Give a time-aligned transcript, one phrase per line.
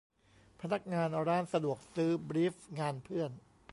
[0.61, 3.31] พนักงานร้านสะดวกซื้อบรีฟงานเพื่อน